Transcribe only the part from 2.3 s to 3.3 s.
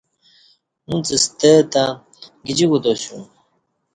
گجی کوتاسیوم۔